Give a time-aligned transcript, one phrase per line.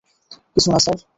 [0.55, 0.97] কিছু না, স্যার।